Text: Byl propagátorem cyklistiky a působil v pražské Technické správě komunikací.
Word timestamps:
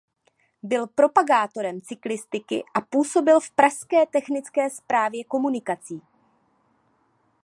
Byl 0.63 0.87
propagátorem 0.87 1.81
cyklistiky 1.81 2.63
a 2.73 2.81
působil 2.81 3.39
v 3.39 3.51
pražské 3.51 4.05
Technické 4.05 4.69
správě 4.69 5.23
komunikací. 5.23 6.01